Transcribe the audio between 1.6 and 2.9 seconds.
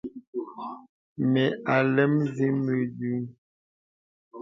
alɛm zə̀ mì